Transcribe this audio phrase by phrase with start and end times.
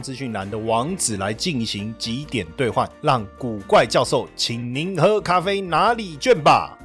[0.00, 6.78] 资讯栏的网址来进行几点兑换，让古怪教授请您喝咖啡哪里卷吧。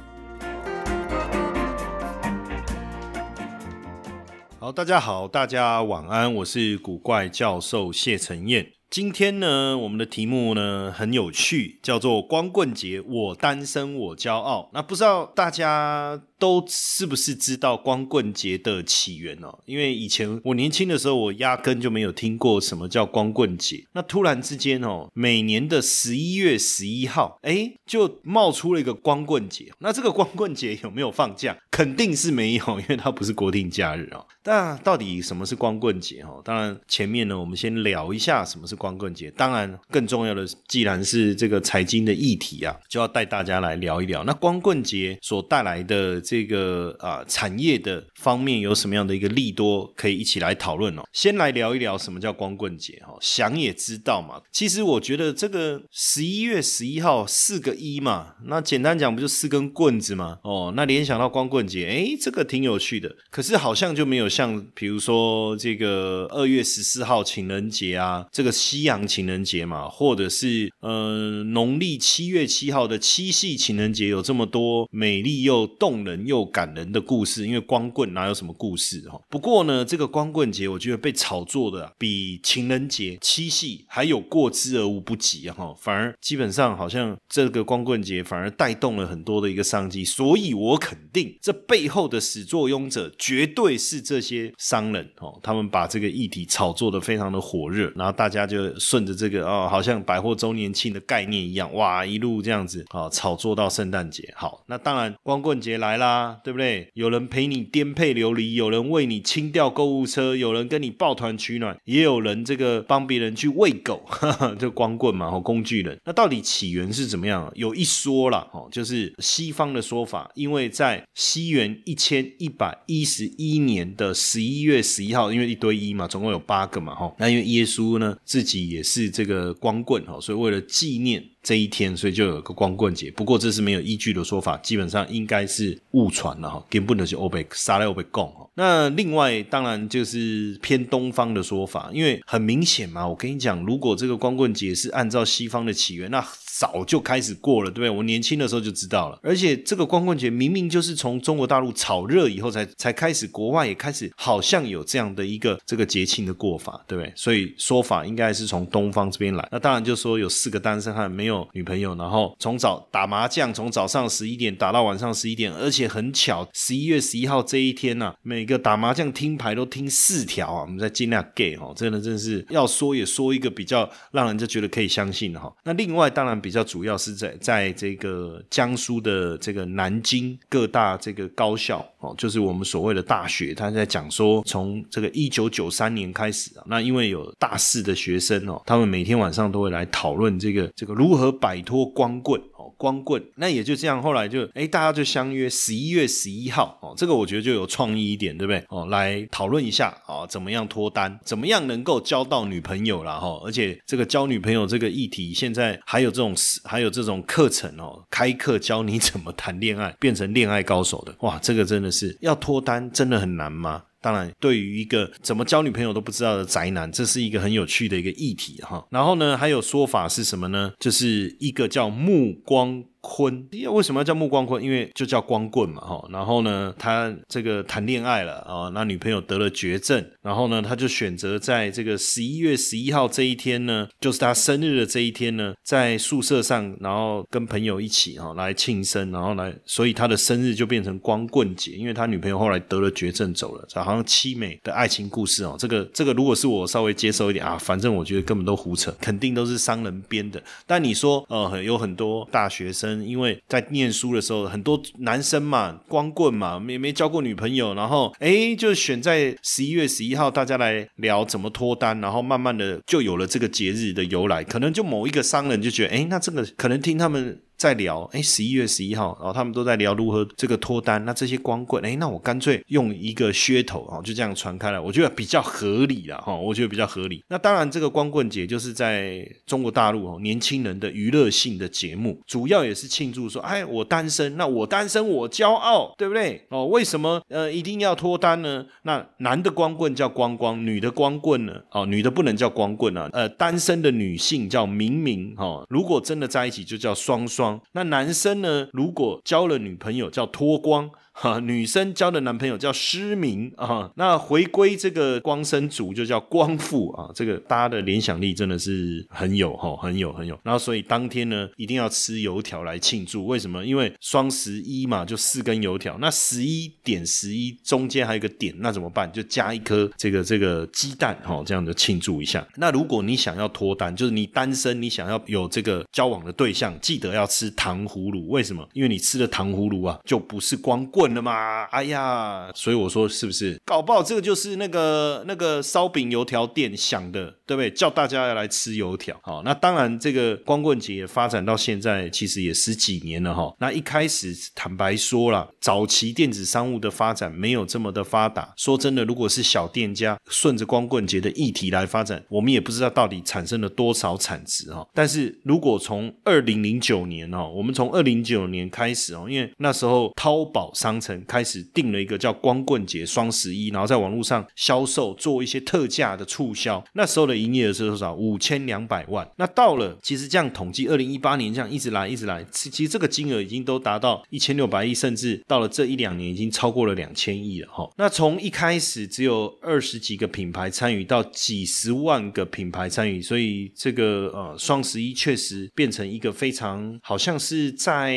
[4.58, 8.72] 好，大家好，大家晚安，我是古怪教授谢承彦。
[8.88, 14.70] 今天呢，我们的题目呢很有趣，叫做“光棍节，我单身我骄傲”。
[14.74, 19.58] 那不知道大家都是不是知道光棍节的起源哦？
[19.64, 23.84] 因为以前我年轻的时候，我压根就没有听过什么叫光棍节。
[23.92, 29.72] 那突然之间哦，每年的十一月十一号，哎，就冒出了一个光棍节。
[29.78, 31.56] 那这个光棍节有没有放假？
[31.70, 34.26] 肯定是没有，因为它不是国定假日哦。
[34.42, 36.22] 但到底什么是光棍节？
[36.22, 39.30] 哦，当然前面呢，我们先聊一下什么是光棍节。
[39.32, 44.22] 当然，更重要的，既然是这个财经的议题啊，就要带大家来聊一聊。
[44.24, 51.02] 那光棍节所带来的这个啊产业的方面有什么样的一个利多，可以一起来讨论哦。
[51.12, 54.40] 先来聊一聊什么叫光棍节哈，想也知道嘛。
[54.50, 60.38] 其实我觉得这个十一月十一号四个一嘛，那简单讲不就四根棍子吗？
[60.42, 61.66] 哦，那联想到光棍。
[61.66, 77.44] 节哎，这个挺有趣的，可是好像就没有像比如说这个二月十四号情人节啊，这个西洋情人节嘛，或者是呃农历七月七号的七夕情人节有这么多美丽又动人又感人的故事。
[77.46, 79.20] 因为光棍哪有什么故事哈？
[79.28, 85.74] 不过呢，这个光棍节我觉得被炒作的比情人节、七夕还有过之而无不及哈。
[85.76, 91.52] 反而基本上好像这个光棍节反而带动了很多的一个商机，所以我肯定这。
[91.66, 104.32] 背后的始作俑者绝对是这些商人哦，他们把这个议题炒作的非常的火热，然后大家就顺着这个哦，好像百货周年庆的概念一样，哇，一路这样子啊，炒作到圣诞节。
[104.36, 106.88] 好，那当然光棍节来了啦，对不对？
[106.94, 114.04] 有人陪你颠沛流离，有人为你清掉购物车，有人跟你抱团取暖，也有人这个帮别人去喂狗，
[114.56, 115.98] 就光棍嘛，哦，工具人。
[116.04, 117.50] 那到底起源是怎么样？
[117.56, 121.46] 有一说了哦，就是西方的说法，因为在西。
[121.46, 127.14] 元一千一百一十一年的十一月十一号，因为一堆一嘛，总共有八个嘛，哈。
[127.18, 131.24] 那因为耶稣呢自己也是这个光棍哈，所以为了纪念。
[131.46, 133.08] 这一天，所以就有个光棍节。
[133.12, 138.50] 不过这是没有依据的说法，基本上应该是误传了哈，根本就是欧北杀来欧北贡哈。
[138.54, 146.20] 那另外当然就是偏东方的说法，因为很明显嘛，我跟你讲，如果这个光棍节是按照西方的起源，那
[146.58, 147.90] 早就开始过了，对不对？
[147.90, 149.18] 我年轻的时候就知道了。
[149.22, 157.12] 而且这个光棍节明明就是从中国大陆炒热以后才才开始，国外也开始好像有这样的一个这个节庆的过法，对不对？
[157.16, 159.48] 所以说法应该是从东方这边来。
[159.52, 161.46] 那当然就说有四个单身汉没有。
[161.52, 175.52] 女朋友，然后从早打麻将，从早上十一点打到晚上十一点，而且很巧，十一月十一号这一天呢，每个打麻将听牌都听四条啊，我们在尽量 gay 哈，真的真是要说也说一个比较让人家觉得可以相信的哈。
[175.64, 191.26] 那另外当然比较主要是在在这个江苏的这个南京各大这个高校哦，就是我们所谓的大学，他在讲说从这个一九九三年开始啊，那因为有大四的学生哦，他们每天晚上都会来讨论这个这个如何。
[191.38, 192.40] 摆脱光棍
[192.76, 198.86] 光棍那也就这样，后来就哎，大家就相约十一月十一号哦，这个我觉得就有创意一点，对不对哦？
[198.86, 203.40] 来讨论一下啊，怎么样脱单，怎么样能够交到女朋友了哈？
[203.44, 206.34] 而且这个交女朋友这个议题，现在还有这种
[206.64, 213.82] 还有这种课程哦，开课教你怎么谈恋爱，变成恋爱高手的哇，这个真的是要脱单真的很难吗？
[214.06, 218.86] 当然，对于一个怎么交女朋友都不知道的宅男，这是一个很有趣的一个议题哈。
[218.88, 220.70] 然后呢，还有说法是什么呢？
[220.78, 222.84] 就是一个叫目光。
[223.06, 224.60] 坤，为什么要叫目光坤？
[224.60, 226.04] 因为就叫光棍嘛，哈。
[226.10, 245.54] 然后呢，他这个谈恋爱了啊，那女朋友得了绝症，然后呢，他就选择在这个十一月十一号这一天呢，就是他生日的这一天呢，在宿舍上，然后跟朋友一起哈来庆生，然后来，所以他的生日就变成光棍节，因为他女朋友后来得了绝症走了，好像凄美的爱情故事哦。
[245.58, 250.42] 这个这个，如果是我稍微接受一点啊，反正我觉得根本都胡扯，肯定都是商人编的。
[250.66, 252.95] 但你说呃，有很多大学生。
[253.04, 264.44] 因为在念书的时候，很多男生嘛，光棍嘛，没没交过女朋友，然后哎，就选在十一月十一号，大家来聊怎么脱单，然后慢慢的就有了这个节日的由来。
[264.44, 267.40] 可能就某一个商人就觉得，哎，那这个可能听他们。
[267.56, 271.02] 在聊，哎，十一月十一号，然后他们都在聊如何这个脱单。
[271.04, 277.24] 那这些光棍，哎，那我干脆用一个噱头啊，就这样传开了，我觉得比较合理了哈，我觉得比较合理。
[277.28, 286.46] 那当然，这个光棍节就是在中国大陆哦，年轻人的娱乐性的节目，主要也是庆祝说，哎，我单身，那我单身我骄傲，对不对？
[286.50, 288.66] 哦，为什么呃一定要脱单呢？
[288.82, 291.54] 那男的光棍叫光光，女的光棍呢？
[291.70, 297.45] 哦，女的不能叫光棍啊，呃，单身的女性叫明明哈，如果真的在一起就叫双双。
[297.72, 298.68] 那男生呢？
[298.72, 300.90] 如果交了女朋友，叫脱光。
[301.18, 310.38] 哈， 女生交的男朋友叫失明啊，那回归这个光生族就叫光复啊，这个大家的联想力真的是很有哈，很有很有。
[310.42, 313.26] 然后所以当天呢，一定要吃油条来庆祝。
[313.26, 313.64] 为什么？
[313.64, 315.96] 因为双十一嘛，就四根油条。
[315.98, 319.10] 那十一点十一中间还有一个点，那怎么办？
[319.10, 322.46] 就加一颗这个这个鸡蛋哈，这样的庆祝一下。
[322.56, 328.28] 那如果你想要脱单，就是你单身，你想要有这个交往的对象，记得要吃糖葫芦。
[328.28, 328.68] 为什么？
[328.74, 331.05] 因为你吃了糖葫芦啊，就不是光棍。
[331.14, 331.64] 了嘛？
[331.70, 337.70] 哎呀，所以我说是不是搞不好这个就是那个那个烧饼油条店想的，对不对？
[337.70, 339.18] 叫大家要来吃油条。
[339.22, 343.54] 好，那当然这个光棍节发展到现在其实也十几年了哈。
[343.60, 348.52] 那一开始坦白说了，早期电子商务的发展没有这么的发达。
[348.56, 354.86] 说真的，如果是小店家顺着光棍节的议题来发展，我们也不知道到底产生了多少产值哈。
[354.92, 366.82] 但是如果从二零零九年哦，我们从二零九年开始哦，因为那时候淘宝商城开始定了一个叫光棍节双十一，然后在网络上销售做一些特价的促销。
[366.94, 368.14] 那时候的营业额是多少？
[368.14, 369.28] 五千两百万。
[369.36, 377.88] 那到了，其实这样统计，二零一八年这样一直来一直来，其实这个金额已经都达到一千六百亿，甚至到了这一两年已经超过了两千亿了哈。
[377.96, 388.16] 那从一开始只有二十几个品牌参与，到几十万个品牌参与，所以这个呃双十一确实变成一个非常好像是在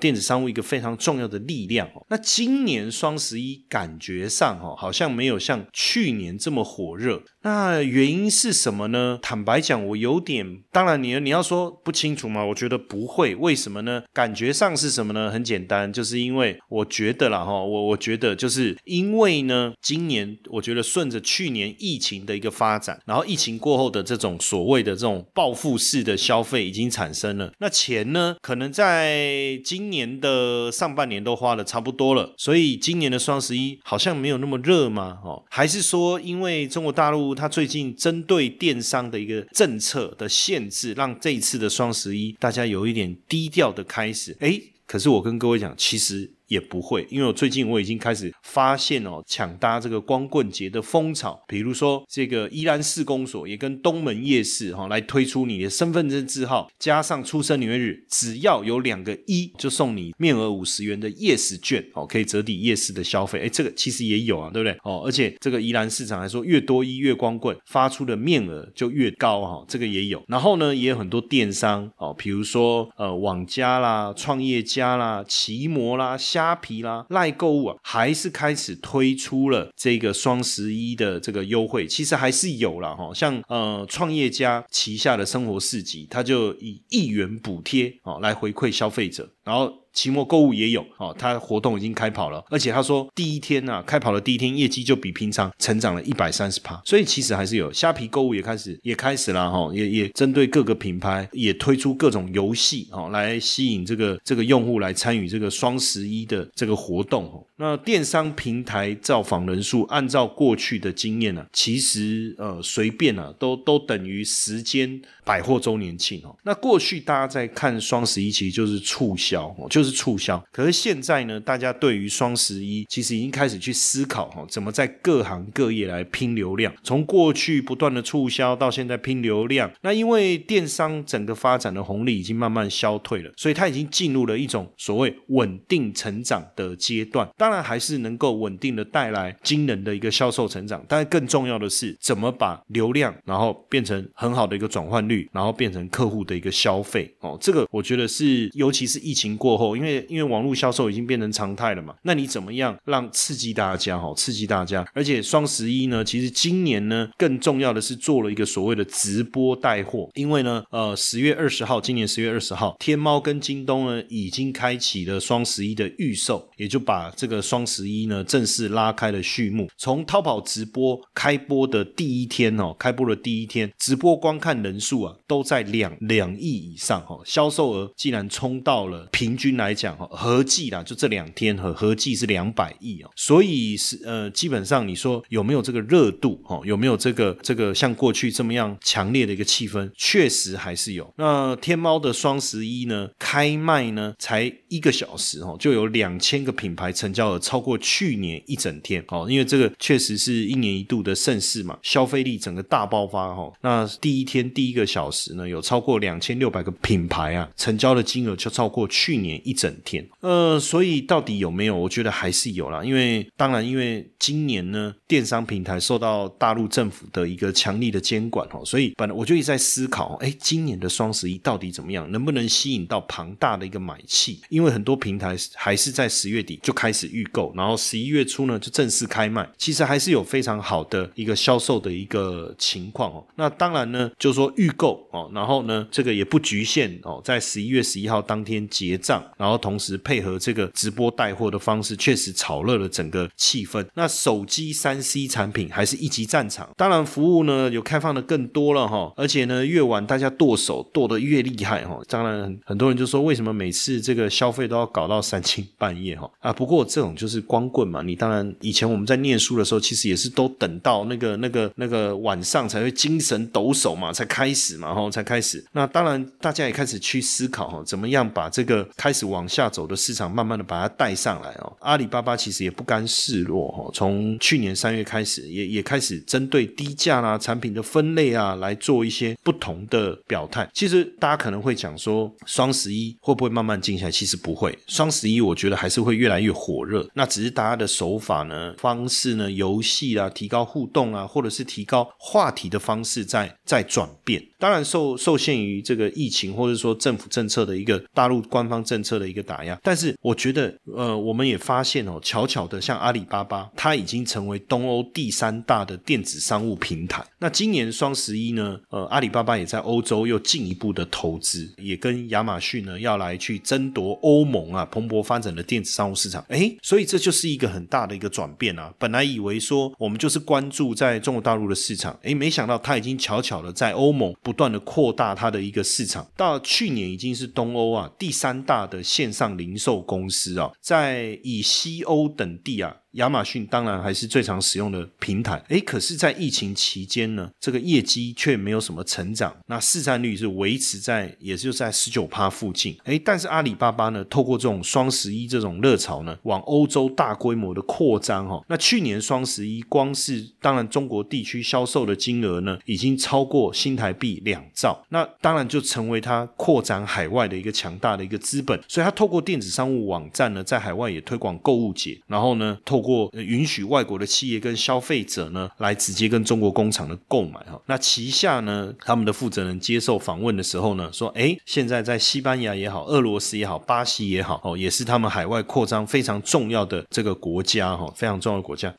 [0.00, 1.88] 电子商务一个非常重要的力量。
[2.08, 7.22] 那今年双十一感觉上哈，好像没有像去年这么火热。
[7.46, 9.20] 那原因是什么呢？
[9.22, 10.64] 坦白讲，我有点……
[10.72, 12.44] 当然，你你要说不清楚吗？
[12.44, 13.36] 我觉得不会。
[13.36, 14.02] 为什么呢？
[14.12, 15.30] 感觉上是什么呢？
[15.30, 27.52] 很简单，就是因为我觉得啦哈，我我觉得就是因为呢，今年我觉得顺着去年疫情的一个发展，然后疫情过后的这种所谓的这种报复式的消费已经产生了。
[27.60, 35.18] 那钱呢，可能在今年的上半年都花的差不多了，所以今年的双十一好像没有那么热吗？
[35.22, 37.35] 哦，还是说因为中国大陆？
[37.36, 44.34] 他最近针对电商的一个政策的限制，让这一次的双十一大家有一点低调的开始。
[44.40, 46.32] 诶，可是我跟各位讲，其实。
[46.48, 51.40] 也不会，因为我最近我已经开始发现哦，抢搭这个光棍节的风潮。
[51.48, 63.40] 比如说，这个宜兰市公所也跟东门夜市哈来推出你的身份证字号加上出生年月日，只要有两个一，就送你面额五十元的夜市券哦，可以折抵夜市的消费。
[63.40, 64.76] 哎，这个其实也有啊，对不对？
[64.84, 70.22] 哦，而且这个宜兰市场来说，越多一越光棍发出的面额就越高哈，这个也有。
[70.28, 76.16] 然后呢，也有很多电商哦，比如说呃网家啦、创业家啦、奇摩啦。
[76.36, 83.10] 虾皮啦，赖购物啊，还是开始推出了这个双十一的这个优惠，其实还是有了哈。
[83.14, 89.72] 像呃创业家旗下的生活市集，它就以一元补贴哦来回馈消费者，然后。
[89.96, 107.42] 期末购物也有哦，他活动已经开跑了，而且他说第一天呢，开跑的第一天业绩就比平常成长了一百三十趴，所以其实还是有虾皮购物也开始也开始了哈，也也针对各个品牌也推出各种游戏哦，来吸引这个这个用户来参与这个双十一的这个活动哦。
[107.56, 116.36] 那电商平台造访人数，按照过去的经验呢，其实呃随便啊都都等于时间百货周年庆哦。
[116.44, 119.86] 那过去大家在看双十一，其实就是促销哦，就是。
[119.86, 121.38] 是促销，可是现在呢？
[121.38, 126.74] 大家对于双十一其实已经开始去思考哈，怎么在各行各业来拼流量。
[126.82, 137.28] 从过去不断的促销到现在拼流量，那因为电商整个发展的红利已经慢慢消退了，所以它已经进入了一种所谓稳定成长的阶段。
[137.36, 147.38] 当然还是能够稳定的带来惊人的一个销售成长，但是更重要的是怎么把流量然后变成很好的一个转换率，然后变成客户的一个消费哦。
[147.40, 149.25] 这个我觉得是，尤其是疫情。
[149.26, 154.12] 情过后，因为因为网络销售已经变成常态了嘛，那你怎么样让刺激大家哈？
[154.14, 169.68] 刺激大家，而且双十一呢，其实今年呢更重要的是做了一个所谓的直播带货，因为呢，呃，十月二十号，今年十月二十号，天猫跟京东呢已经开启了双十一的预售，也就把这个双十一呢正式拉开了序幕。
[169.76, 191.10] 从淘宝直播开播的第一天哦，开播的第一天，直播观看人数啊都在两两亿以上哈，销售额竟然冲到了平均来讲哈，合计啦就这两天和合计是两百亿哦，所以是呃基本上你说有没有这个热度哦，有没有这个这个像过去这么样强烈的一个气氛，确实还是有。
[191.16, 203.50] 那天猫的双十一呢开卖呢才一个小时哦，就有两千个品牌成交额超过去年一整天哦，因为这个确实是一年一度的盛事嘛，消费力整个大爆发哈。
[203.62, 210.04] 那第一天第一个小时呢，有超过两千六百个品牌啊，成交的金额就超过去去年一整天。
[210.18, 211.76] 呃，所以到底有没有？
[211.76, 224.40] 我觉得还是有啦，因为当然，因为今年呢，电商平台受到大陆政府的一个强力的监管哦，所以本来我就一直在思考，哎，今年的双十一到底怎么样，能不能吸引到庞大的一个买气？
[224.48, 233.24] 因为很多平台还是在十月底就开始预购，然后十一月初呢就正式开卖，其实还是有非常好的一个销售的一个情况哦。
[233.36, 243.84] 那当然呢，就是说预购哦，然后呢，这个也不局限哦，在十一月十一号当天结结账，然后同时配合这个直播带货的方式，确实炒热了整个气氛。
[243.94, 251.98] 那手机三 C 产品还是一级战场，当然服务呢有开放的更多了哈，而且呢越晚大家剁手剁得越厉害哈。
[252.08, 256.30] 当然很多人就说，为什么每次这个消费都要搞到三更 半夜哈？
[256.40, 258.02] 啊，不过这种就是光棍嘛。
[258.02, 265.64] 你当然以前我们在念书的时候，其实也是都等到那个那个那个晚上才会精神抖擞嘛，才开始嘛，哈，才开始。
[265.72, 271.76] 那当然大家也开始去思考哈，怎么样把这个开始往下走的市场，慢慢的把它带上来哦。
[271.80, 280.68] 阿里巴巴其实也不甘示弱哈，从去年三月开始，也也开始针对低价啦产品的分类啊，来做一些不同的表态。
[280.72, 284.10] 其实大家可能会讲说，双十一会不会慢慢静下来？
[284.10, 287.06] 其实不会，双十一我觉得还是会越来越火热。
[287.14, 294.42] 那只是大家的手法呢、方式呢、游戏啊、提高互动啊，或者是提高话题的方式在在转变。
[294.58, 299.78] 当然受受限于这个疫情，或者说政府政策的一个大陆官方政策的一个打压。
[299.82, 307.24] 但是我觉得，呃，我们也发现哦，巧巧的，像阿里巴巴，它已经成为东欧第三大的电子商务平台。
[307.38, 316.44] 那今年双十一呢，呃，阿里巴巴也在欧洲又进一步的投资，也跟亚马逊呢要来去争夺欧盟啊蓬勃发展的电子商务市场。
[316.48, 318.92] 哎，所以这就是一个很大的一个转变啊！
[318.98, 324.34] 本来以为说我们就是关注在中国大陆的市场，哎，没想到它已经巧巧的在欧盟。
[324.46, 332.94] 不断的扩大它的一个市场，到去年已经是东欧啊第三大的线上零售公司啊，在以西欧等地啊。
[333.16, 367.80] 亚马逊当然还是最常使用的平台，诶，可是，在疫情期间呢，这个业绩却没有什么成长，那市占率是维持在，也就在十九趴附近，诶，但是阿里巴巴呢，透过这种双十一这种热潮呢，往欧洲大规模的扩张哈，那去年双十一光是当然中国地区销售的金额呢，已经超过新台币两兆，那当然就成为它扩展海外的一个强大的一个资本，所以它透过电子商务网站呢，在海外也推广购物节，然后呢，透过允许外国的企业跟消费者呢，来直接跟中国工厂的购买哈。
[367.86, 378.92] 那旗下呢，他们的负责人接受访问的时候呢，说：哎，现在在西班牙也好，俄罗斯也好，巴西也好，哦，也是他们海外扩张非常重要的这个国家哈，非常重要的国家。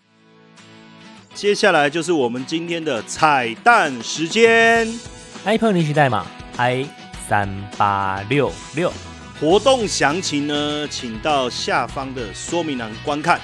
[1.33, 4.87] 接下来就是我们今天的彩蛋时间
[5.43, 6.87] ，iPhone 领取代码 i
[7.27, 7.47] 三
[7.77, 8.91] 八六六。
[9.39, 13.39] 活动详情呢，请到下方的说明栏观看。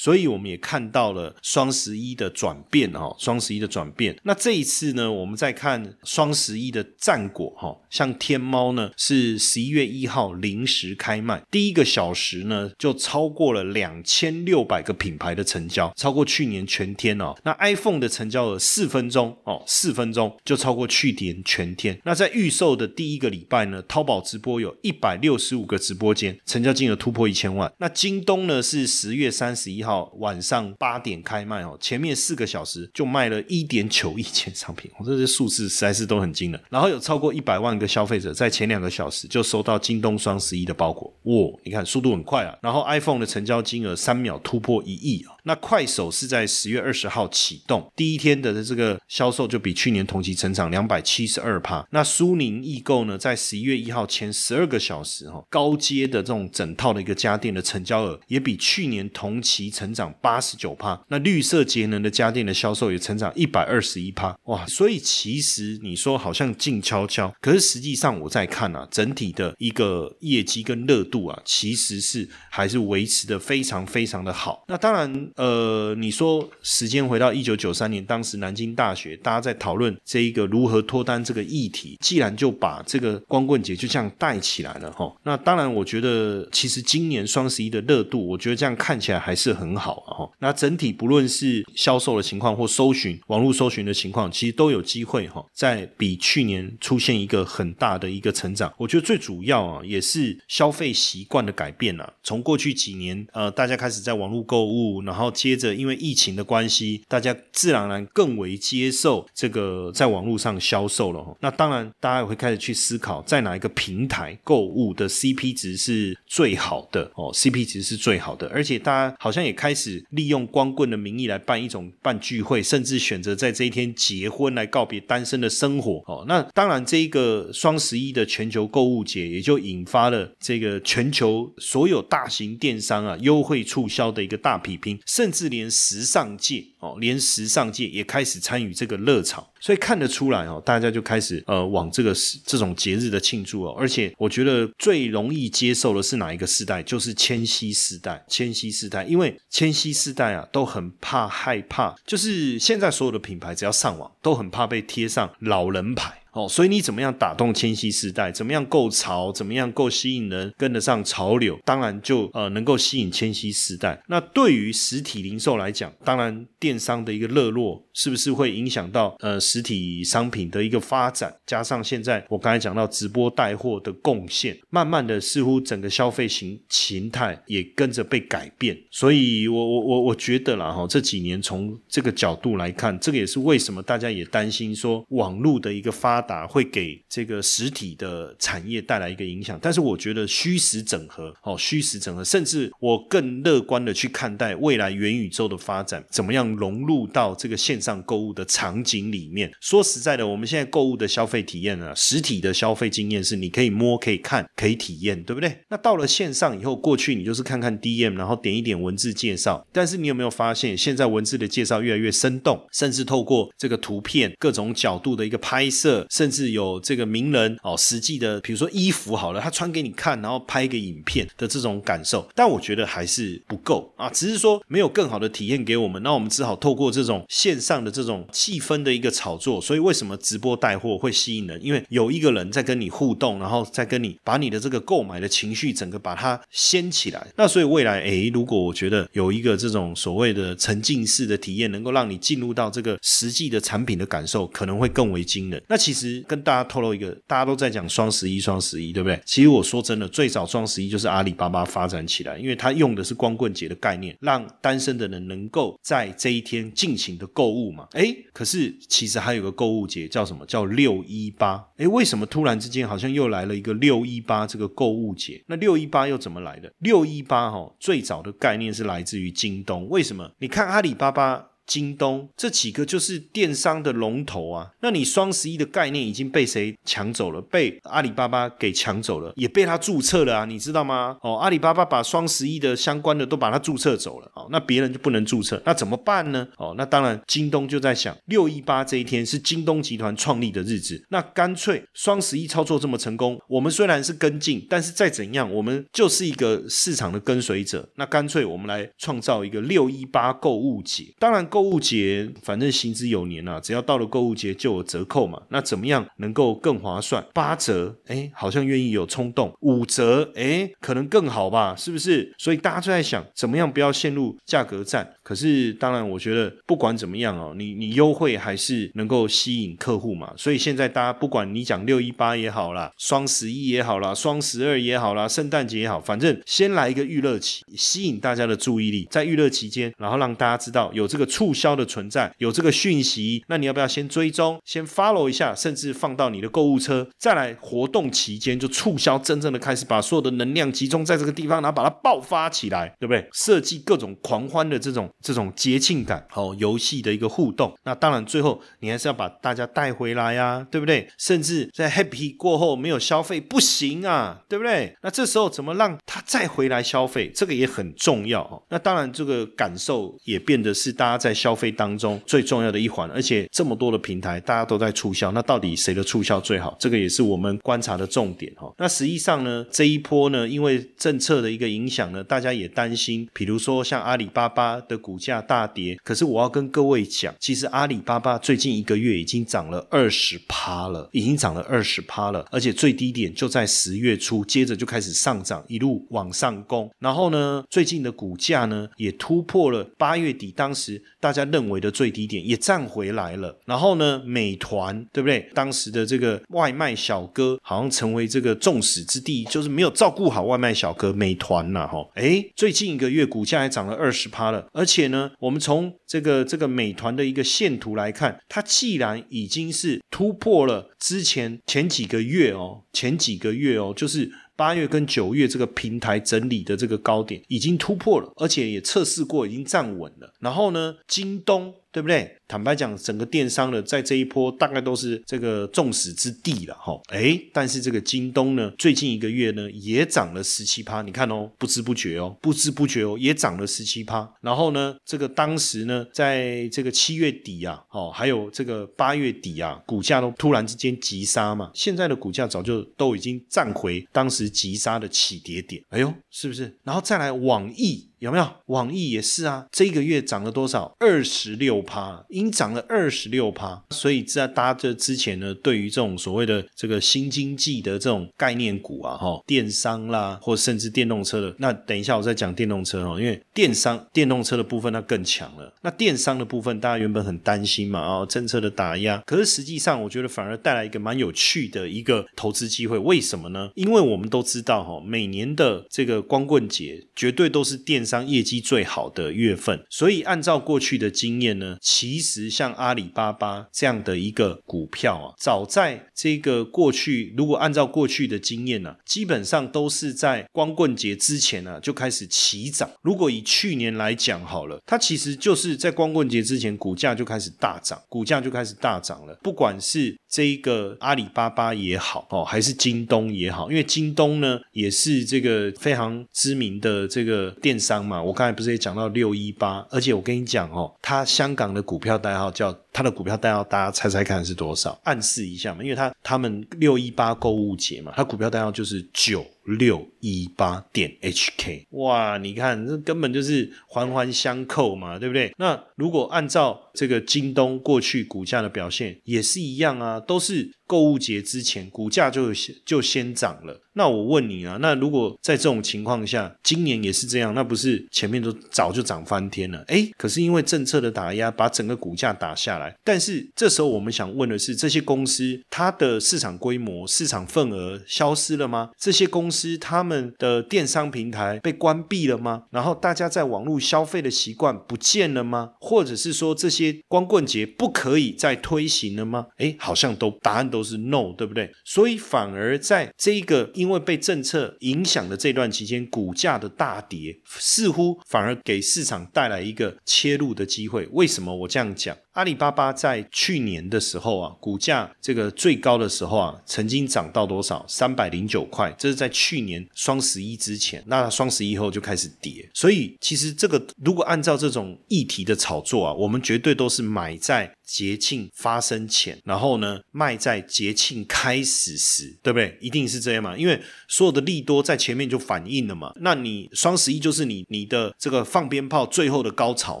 [0.00, 4.16] 所以我们也看到了双十一的转变哈，双十一的转变。
[4.22, 17.36] 那这一次呢，我们再看双十一的战果哈，像天猫呢是十一月一号零时开卖，第一个小时呢就超过了两千六百个品牌的成交，超过去年全天哦。
[17.44, 22.00] 那 iPhone 的成交额四分钟哦，四分钟就超过去年全天。
[22.06, 27.70] 那在预售的第一个礼拜呢，淘宝直播有一百六十五个直播间，成交金额突破一千万。
[27.76, 29.89] 那京东呢是十月三十一号。
[30.18, 36.60] 晚上八点开卖哦，前面四个小时就卖了一点九亿件商品，我这些数字实在是都很惊人。
[36.68, 42.56] 然后有超过一百万个消费者在前两个小时就收到京东双十一的包裹，哇，你看速度很快啊。
[42.62, 45.34] 然后 iPhone 的成交金额三秒突破一亿啊。
[45.44, 51.86] 那快手是在十月二十号启动，第一天的这个销售就比去年同期成长两百七十二帕。
[51.90, 61.00] 那苏宁易购呢，在十一月一号前十二个小时哈，高阶的这种整套的一个家电的成交额也比去年同期成长八十九帕。
[61.08, 64.36] 那绿色节能的家电的销售也成长一百二十一帕。
[64.44, 74.64] 哇，所以其实你说好像静悄悄，可是实际上我在看啊，整体的一个业绩跟热度啊，其实是还是维持的非常非常的好。
[74.68, 75.29] 那当然。
[75.36, 85.12] 呃，你说时间回到一九九三年，当时南京大学大家在讨论这一个如何脱单这个议题，既然就把这个光棍节就这样带起来了哈。
[85.22, 90.30] 那当然，我觉得其实今年双十一的热度，我觉得这样看起来还是很好啊哈。
[90.38, 98.72] 那整体不论是销售的情况或搜寻网络搜寻的情况，其实都有机会哈，在比去年出现一个很大的一个成长。
[98.78, 102.12] 我觉得最主要啊，也是消费习惯的改变啊。
[102.22, 111.36] 从过去几年，呃，大家开始在网络购物，然后然后接着，因为疫情的关系，大家自然而然更为接受这个在网络上销售了。
[111.40, 126.24] 那当然，大家也会开始去思考，在哪一个平台购物的 CP 值是最好的哦？CP 值是最好的，而且大家好像也开始利用光棍的名义来办一种办聚会，甚至选择在这一天结婚来告别单身的生活哦。
[126.26, 134.98] 那当然，这一个双十一的全球购物节也就引发了这个全球所有大型电商啊优惠促销的一个大比拼。
[135.10, 142.14] 甚至连时尚界哦，连时尚界也开始参与这个热潮，所以看得出来哦，大家就开始呃往这个
[142.46, 143.74] 这种节日的庆祝哦。
[143.76, 146.80] 而且我觉得最容易接受的是哪一个世代？
[146.84, 148.24] 就是千禧世代。
[148.28, 156.19] 千禧世代，因为千禧世代啊都很怕害怕，就是现在所有的品牌只要上网，都很怕被贴上老人牌。
[156.32, 158.30] 哦，所以你怎么样打动千禧世代？
[158.30, 159.32] 怎么样够潮？
[159.32, 160.52] 怎么样够吸引人？
[160.56, 161.58] 跟得上潮流？
[161.64, 164.00] 当然就呃能够吸引千禧世代。
[164.06, 171.34] 那对于实体零售来讲，当然电商的一个热络，是不是会影响到呃实体商品的一个发展？
[171.44, 178.78] 加上现在我刚才讲到直播带货的贡献，慢慢的似乎整个消费形形态也跟着被改变。
[178.92, 186.19] 所以我我我我觉得啦哈，这几年从这个角度来看，这个也是为什么大家也担心说网络的一个发。
[186.20, 199.50] 达会给这个实体的产业带来一个影响，但是我觉得虚实整合，哦，虚实整合，甚至我更乐观的去看待未来元宇宙的发展，怎么样融入到这个线上购物的场景里面。
[199.60, 205.58] 说实在的，我们现在购物的消费体验呢，实体的消费经验是你可以摸、可以看、可以体验，对不对？
[205.68, 216.06] 那到了线上以后，过去你就是看看 DM，然后点一点文字介绍，但是你有没有发现，现在文字的介绍越来越生动，甚至透过这个图片各种角度的一个拍摄。
[216.10, 229.60] 甚至有这个名人哦，实际的，比如说衣服好了，他穿给你看，然后拍一个影片的这种感受，但我觉得还是不够啊，只是说没有更好的体验给我们，那我们只好透过这种线上的这种气氛的一个炒作。
[229.60, 231.64] 所以为什么直播带货会吸引人？
[231.64, 237.24] 因为有一个人在跟你互动，然后再跟你把你的这个购买的情绪整个把它掀起来。
[237.36, 245.62] 那所以未来，诶，如果我觉得有一个这种所谓的沉浸式的体验，能够让你进入到这个实际的产品的感受，可能会更为惊人。
[245.68, 245.99] 那其实。
[246.08, 249.20] 实跟大家透露一个，大家都在讲双十一，双十一，对不对？
[249.24, 257.86] 其实我说真的，最早双十一就是阿里巴巴发展起来，因为它用的是光棍节的概念，让单身的人能够在这一天尽情的购物嘛。
[257.92, 260.46] 哎，可是其实还有个购物节叫什么？
[260.46, 261.62] 叫六一八。
[261.76, 265.42] 哎，为什么突然之间好像又来了一个六一八这个购物节？
[265.46, 266.72] 那六一八又怎么来的？
[266.78, 269.88] 六一八哈，最早的概念是来自于京东。
[269.88, 270.30] 为什么？
[270.38, 271.49] 你看阿里巴巴。
[271.66, 277.40] 京东这几个就是电商的龙头啊，那你双十一的概念已经被谁抢走了？
[277.42, 281.16] 被阿里巴巴给抢走了，也被他注册了啊，你知道吗？
[281.22, 286.44] 哦，阿里巴巴把双十一的相关的都把它注册走了，哦，那别人就不能注册，那怎么办呢？
[286.56, 301.59] 哦，那当然，京东就在想，六一八这一天是京东集团创立的日子，那干脆双十一操作这么成功，我们虽然是跟进，但是再怎样，我们就是一个市场的跟随者，那干脆我们来创造一个六一八购物节，当然购。
[301.60, 305.42] 购物节反正行之有年啊，只要到了购物节就有折扣嘛。
[305.50, 307.22] 那怎么样能够更划算？
[307.34, 312.34] 八折，哎，好像愿意有冲动；五折，哎，可能更好吧，是不是？
[312.38, 315.06] 所以大家就在想，怎么样不要陷入价格战？
[315.22, 320.32] 可是当然，我觉得不管怎么样哦，你你优惠还是能够吸引客户嘛。
[320.38, 331.39] 所以现在大家不管你讲六一八也好啦，双十一也好啦，双十二也好啦，圣诞节也好，反正先来一个预热期，吸引大家的注意力，在预热期间，然后让大家知道有这个出。
[331.40, 343.26] 促销的存在，有这个讯息，那你要不要先追踪，先 follow 一下，甚至放到你的购物车，再来活动期间就促销，真正的开始把所有的能量集中在这个地方，然后把它爆发起来，对不对？
[343.32, 347.74] 设计各种狂欢的这种这种节庆感，好游戏的一个互动。
[347.84, 351.08] 那当然最后你还是要把大家带回来呀，对不对？
[351.16, 354.94] 甚至在 happy 过后没有消费不行啊，对不对？
[355.02, 358.62] 那这时候怎么让他再回来消费，这个也很重要哦。
[358.68, 366.76] 那当然这个感受也变得是大家在在消费当中最重要的一环，而且这么多的平台大家都在促销，那到底谁的促销最好？
[366.80, 368.72] 这个也是我们观察的重点哈。
[368.76, 386.90] 那实际上呢，这一波呢，因为政策的一个影响呢，大家也担心，比如说像阿里巴巴的股价大跌，可是我要跟各位讲，其实阿里巴巴最近一个月已经涨了二十趴了，已经涨了二十趴了，而且最低点就在十月初，接着就开始上涨，一路往上攻。
[386.98, 393.56] 然后呢，最近的股价呢也突破了八月底当时大家认为的最低点，也站回来了。
[393.66, 395.48] 然后呢，美团对不对？
[395.54, 402.04] 当时的这个外卖小哥好像成为这个众矢之的，就是没有照顾好外卖小哥，美团呐哈。
[402.14, 414.30] 哎，最近一个月股价还涨了二十趴了，而且呢，我们从这个这个美团的一个线图来看，它既然已经是突破了之前前几个月哦，前几个月哦，就是
[414.60, 420.34] 八月跟九月这个平台整理的这个高点已经突破了，而且也测试过，已经站稳了。
[420.38, 422.36] 然后呢，京东对不对？
[422.46, 427.00] 坦白讲，整个电商的在这一波大概都是这个众矢之的了哈。
[427.08, 434.28] 哎，但是这个京东呢，最近一个月呢也涨了十七趴，你看哦，不知不觉哦，不知不觉哦，也涨了十七趴。
[434.40, 441.70] 然后呢，这个当时呢，在这个七月底啊，哦，还有这个八月底啊，股价都突然之间急杀嘛。
[441.74, 445.82] 现在的股价早就都已经站回当时急杀的起跌点。
[445.90, 446.76] 哎呦，是不是？
[446.82, 448.09] 然后再来网易。
[448.20, 448.46] 有没有？
[448.66, 450.94] 网易也是啊，这个月涨了多少？
[450.98, 453.82] 二十六趴，已经涨了二十六趴。
[453.88, 465.72] 所以在大家这之前呢，对于这种所谓的这个新经济的这种概念股啊，哈，电商啦，或甚至电动车的，那等一下我再讲电动车哦，因为电商电动车的部分那更强了。
[465.80, 472.98] 那电商的部分，大家原本很担心嘛，啊，政策的打压，可是实际上我觉得反而带来一个蛮有趣的一个投资机会。
[472.98, 473.70] 为什么呢？
[473.76, 478.04] 因为我们都知道哈，每年的这个光棍节绝对都是电。
[478.10, 492.90] 商业绩最好的月份，所以按照过去的经验呢，其实像阿里巴巴这样的一个股票啊，早在这个过去，如果按照过去的经验呢，基本上都是在光棍节之前呢就开始起涨。
[493.02, 499.38] 如果以去年来讲好了，它其实就是在光棍节之前股价就开始大涨，股价就开始大涨了。
[499.40, 508.00] 不管是这一个阿里巴巴也好哦，还是京东也好，因为京东呢也是这个非常知名的这个电商。
[508.04, 514.98] 嘛，我刚才不是也讲到六一八，而且我跟你讲哦，它香港的股票代号叫它的股票代号，大家猜猜看是多少？
[515.04, 521.86] 暗示一下嘛，因为它他们六一八购物节嘛，它股票代号就是九六一八点 HK。
[521.90, 525.54] 哇，你看这根本就是环环相扣嘛，对不对？
[525.58, 532.48] 那如果按照这个京东过去股价的表现，也是一样啊，都是购物节之前股价就
[532.84, 533.80] 就先涨了。
[533.92, 539.84] 那我问你啊，那如果在这种情况下，今年也是这样，那不是前面都早就涨翻天了？
[539.88, 542.96] 哎，可是因为政策的打压，把整个股价打下来。
[543.04, 548.90] 但是这时候我们想问的是，这些公司它的市场规模、市场份额消失了吗？
[548.98, 552.64] 这些公司他们的电商平台被关闭了吗？
[552.70, 555.72] 然后大家在网络消费的习惯不见了吗？
[555.80, 559.48] 或者是说这些光棍节不可以再推行了吗？
[559.58, 561.70] 哎，好像都答案都都是 no，对不对？
[561.84, 571.06] 所以反而在这个因为被政策影响的这段期间，股价的大跌似乎反而给市场带来一个切入的机会。
[571.12, 572.16] 为什么我这样讲？
[572.40, 577.84] 阿里巴巴在去年的时候啊，股价这个最高的时候啊，曾经涨到多少？
[577.86, 578.90] 三百零九块。
[578.98, 582.66] 这是在去年双十一之前，那双十一后就开始跌。
[582.72, 592.74] 所以其实这个如果按照这种议题的炒作啊，我们绝对都是买在节庆发生前，然后呢卖在节庆开始时，对不对？
[592.80, 593.54] 一定是这样嘛？
[593.54, 596.10] 因为所有的利多在前面就反映了嘛。
[596.20, 600.00] 那你双十一就是你你的这个放鞭炮最后的高潮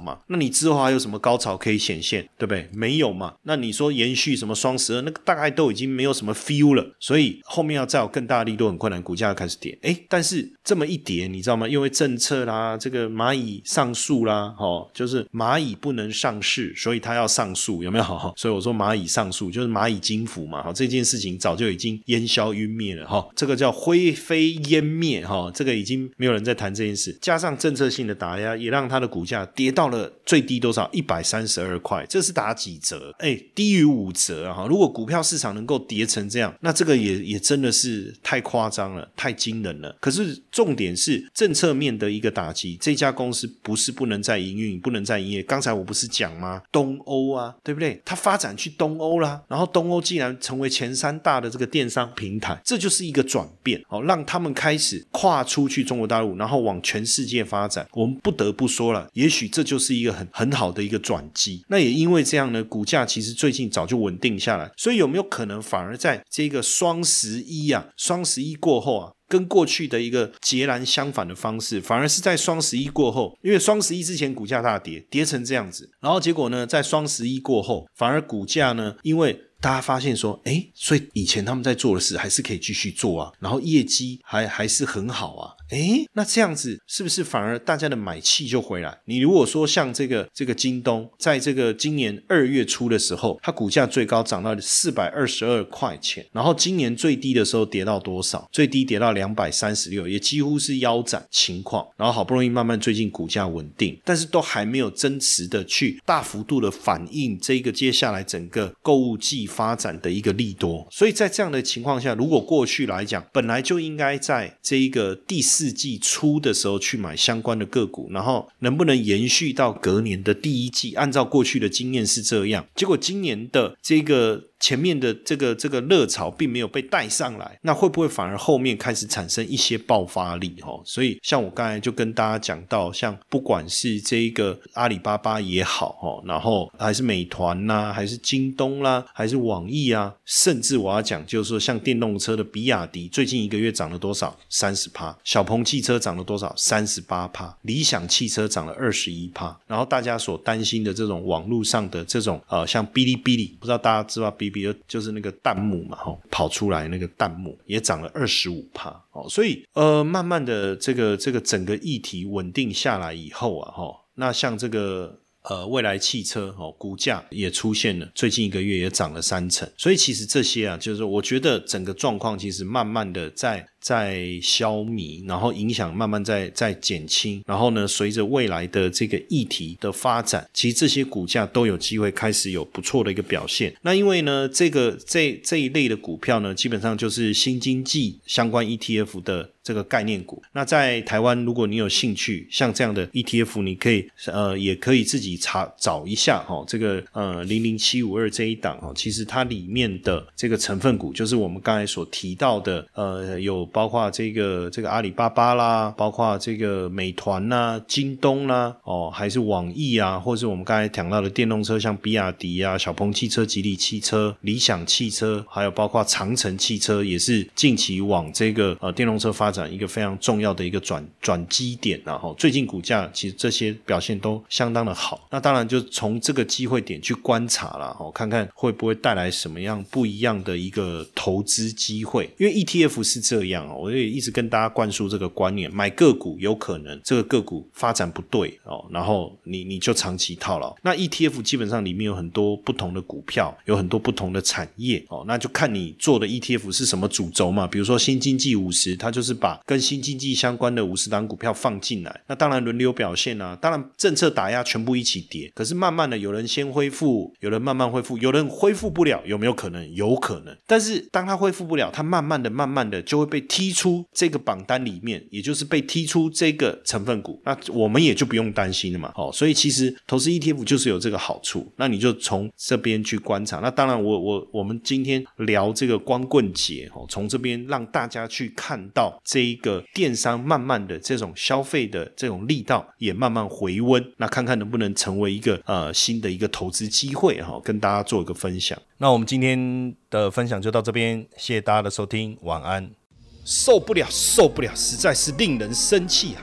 [0.00, 0.20] 嘛？
[0.28, 2.26] 那你之后还有什么高潮可以显现？
[2.38, 2.68] 对不对？
[2.72, 3.34] 没有嘛？
[3.42, 9.78] 那你说延续什么双十二，那个大概都已经没有什么 feel 了，所以后面要再有更大力度很困难，股价要开始跌。
[9.82, 11.68] 哎，但是这么一跌，你知道吗？
[11.68, 18.34] 因为政策啦，这个蚂蚁上诉啦，哦，就是蚂蚁不能上市，所以他要上诉，有没有？
[18.36, 27.16] 所以我说蚂蚁上诉就是蚂蚁金服嘛，哈，这件事情早就已经烟消云灭了，哈，这个叫灰飞烟灭，哈，这个已经没有人在谈这件事。
[27.20, 30.80] 加上政策性的打压，也让它的股价跌到了最低多少？
[30.92, 33.14] 一百三十二块，这是打几折？
[33.20, 34.66] 哎，低于五折啊！
[34.68, 39.96] 如果股票市场能够跌成这样，那这个也也真的是太夸张了，太惊人了。
[40.00, 45.40] 可是重点是政策面的一个打击，这家公司不是不能再营运，不能再营业。
[45.44, 46.60] 刚才我不是讲吗？
[46.72, 48.02] 东欧啊，对不对？
[48.04, 57.86] 它发展去东欧啦，然后东欧既然成为前三大的这个电商平台，这就是一个转变哦，让他们开始跨出去中国大陆，然后往全世界发展。
[57.92, 61.64] 我们不得不说了，也许这就是一个很很好的一个转机。
[61.68, 69.12] 那也因为这样呢，股价其实最近早就稳定下来，所以有没有可能反而在这个双十一啊，双十一过后啊？
[69.28, 85.52] 跟过去的一个截然相反的方式，反而是在双十一过后，因为双十一之前股价大跌，跌成这样子，然后结果呢，在双十一过后，反而股价呢，因为大家发现说，哎，所以以前他们在做的事还是可以继续做啊，然后业绩还还是很好啊。
[85.70, 88.98] 哎，那这样子是不是反而大家的买气就回来？
[89.04, 98.48] 你如果说像这个这个京东，在这个今年二月初的时候，它股价最高涨到四百二十二块钱，然后今年最低的时候跌到多少？
[98.50, 101.86] 最低跌到两百三十六，也几乎是腰斩情况。
[101.96, 110.84] 然后好不容易慢慢最近股价稳定，但是都还没有真实的去大幅度的反映这个接下来整个购物季发展的一个利多。
[110.90, 115.59] 所以在这样的情况下，如果过去来讲，本来就应该在这一个第四。
[115.60, 120.94] 四季初的时候去买相关的个股，然后能不能延续到隔年的第一季？
[120.94, 124.49] 按照过去的经验是这样，结果今年的这个。
[124.60, 130.54] 前面的这个这个热潮并没有被带上来，那会不会反而后面开始产生一些爆发力？
[130.60, 144.38] 哈，所以像我刚才就跟大家讲到，像不管是这一个阿里巴巴也好，哈，然后还是美团呐，还是京东啦，还是网易啊，甚至我要讲就是说，像电动车的比亚迪，最近一个月涨了多少？
[144.50, 145.16] 三十趴。
[145.24, 146.52] 小鹏汽车涨了多少？
[146.54, 147.56] 三十八趴。
[147.62, 149.58] 理想汽车涨了二十一趴。
[149.66, 154.49] 然后大家所担心的这种网络上的这种呃，像哔哩哔哩，不知道大家知道哔。
[154.50, 173.66] 比如就是那个弹幕嘛，哈，跑出来那个弹幕也涨了二十五帕，哦，所以呃，慢慢的这个这个整个议题稳定下来以后啊，哈，那像这个呃未来汽车哦，股价也出现了，最近一个月也涨了三成，所以其实这些啊，就是我觉得整个状况其实慢慢的在。
[173.80, 183.74] 在消弭，然后影响慢慢在在减轻，然后呢，随着未来的这个议题的发展，其实这些股价都有机会开始有不错的一个表现。
[183.80, 190.42] 那因为呢，这个这这一类的股票呢，基本上就是新经济相关 ETF 的这个概念股。
[190.52, 196.62] 那在台湾，如果你有兴趣，像这样的 ETF，你可以呃，也可以自己查找一下哈。
[196.68, 203.69] 这个呃零零七五二这一档哦，其实它里面的这个成分股，就是我们刚才所提到的呃有。
[203.72, 222.00] 包括这个这个阿里巴巴啦，包括这个美团呐、京东啦，哦，还是网易啊，或是我们刚才讲到的电动车，像比亚迪啊、小鹏汽车、吉利汽车、理想汽车，还有包括长城汽车，也是近期往这个呃电动车发展一个非常重要的一个转转机点。
[222.04, 225.28] 然后最近股价其实这些表现都相当的好。
[225.30, 232.28] 那当然就从这个机会点去观察了，哦，看看会不会带来什么样不一样的一个投资机会。
[232.38, 233.59] 因为 ETF 是这样。
[233.68, 240.74] 我也一直跟大家灌输这个观念：买个股有可能这个个股发展不对哦，然后你你就长期套牢。
[240.82, 247.66] 那 ETF 基本上里面有很多不同的股票，有很多不同的产业哦，那就看你做的 ETF 是什么主轴嘛。
[247.66, 252.20] 比如说新经济五十，它就是把跟新经济相关的五十档股票放进来。
[252.26, 255.50] 那当然轮流表现啊，当然政策打压全部一起跌。
[255.54, 259.94] 可是慢慢的有人先恢复，有人慢慢恢复，有人恢复不了，有没有可能？
[259.94, 260.56] 有可能。
[260.66, 263.40] 但是当他恢复不了，他慢慢的、慢慢的就会被。
[263.50, 269.10] 踢出这个榜单里面，也就是被踢出这个成分股，那我们也就不用担心了嘛。
[269.12, 271.72] 好，所以其实投资 ETF 就是有这个好处。
[271.76, 273.58] 那你就从这边去观察。
[273.58, 284.00] 那当然，我我我们今天聊这个光棍节，哦，从这边让大家去看到这一个电商慢慢的这种消费的这种力道也慢慢回温。
[284.18, 288.80] 那看看能不能成为一个呃新的一个投资机会哈，跟大家做一个分享。
[288.98, 292.99] 那我们今天的分享就到这边，谢谢大家的收听，晚安。
[293.44, 296.42] 受不了，受不了，实在是令人生气啊！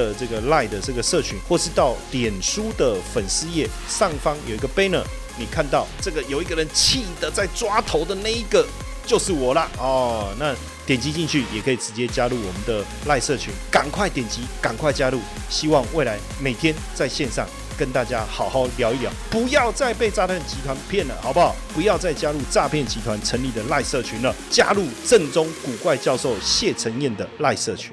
[0.01, 5.03] 的这个赖的这个社群，或是到脸书的粉丝页上方有一个 banner，
[5.37, 8.65] 你看到这个有一个人气的在抓头的那一个。
[9.03, 21.55] 就是我啦哦，那点击进去也可以直接加入我们的赖社群，赶快点击，赶快加入，希望未来每天在线上跟大家好好聊一聊，不要再被诈骗集团骗了，好不好？
[21.73, 27.91] 不要再加入诈骗集团成立的赖社群了，加入正宗古怪教授谢承彦的赖社群。